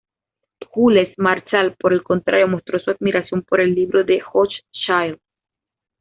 Jules 0.67 1.13
Marchal, 1.17 1.75
por 1.79 1.93
el 1.93 2.01
contrario, 2.01 2.47
mostró 2.47 2.79
su 2.79 2.89
admiración 2.89 3.43
por 3.43 3.61
el 3.61 3.75
libro 3.75 4.03
de 4.03 4.19
Hochschild. 4.33 5.19